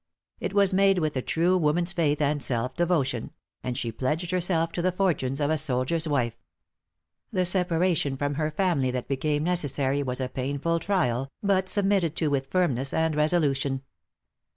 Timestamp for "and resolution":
12.95-13.83